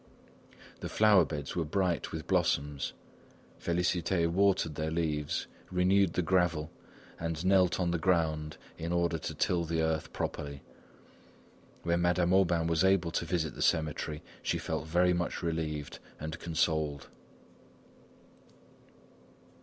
The 0.79 0.89
flower 0.89 1.25
beds 1.25 1.55
were 1.55 1.63
bright 1.63 2.11
with 2.11 2.25
blossoms. 2.25 2.93
Félicité 3.61 4.27
watered 4.27 4.73
their 4.73 4.89
leaves, 4.89 5.45
renewed 5.69 6.13
the 6.13 6.23
gravel, 6.23 6.71
and 7.19 7.45
knelt 7.45 7.79
on 7.79 7.91
the 7.91 7.99
ground 7.99 8.57
in 8.79 8.91
order 8.91 9.19
to 9.19 9.35
till 9.35 9.63
the 9.63 9.83
earth 9.83 10.11
properly. 10.11 10.63
When 11.83 12.01
Madame 12.01 12.33
Aubain 12.33 12.65
was 12.65 12.83
able 12.83 13.11
to 13.11 13.25
visit 13.25 13.53
the 13.53 13.61
cemetery 13.61 14.23
she 14.41 14.57
felt 14.57 14.87
very 14.87 15.13
much 15.13 15.43
relieved 15.43 15.99
and 16.19 16.39
consoled. 16.39 17.07